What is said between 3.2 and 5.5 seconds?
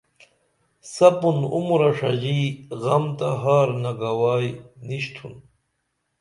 ہار نگوائی نِشتُھن